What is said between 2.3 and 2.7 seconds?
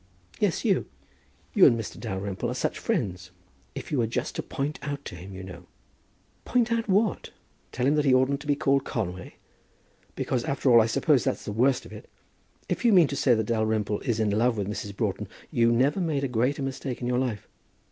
are